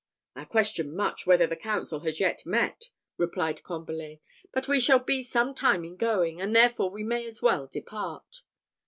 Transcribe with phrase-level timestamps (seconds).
[0.35, 2.85] "I question much whether the council has yet met,"
[3.17, 4.19] replied Combalet;
[4.51, 8.41] "but we shall be some time in going, and therefore we may as well depart."